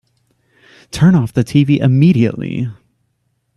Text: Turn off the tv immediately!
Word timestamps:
Turn 0.89 1.13
off 1.13 1.31
the 1.31 1.43
tv 1.43 1.77
immediately! 1.77 2.67